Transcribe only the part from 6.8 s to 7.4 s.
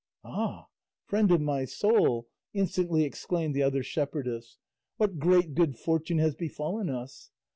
us!